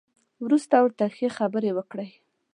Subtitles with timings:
[0.45, 2.09] وروسته ورته ښې خبرې وکړئ.